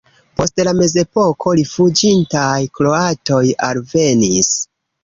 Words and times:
Post 0.39 0.61
la 0.67 0.71
mezepoko 0.79 1.53
rifuĝintaj 1.59 2.49
kroatoj 2.81 3.47
alvenis. 3.71 4.55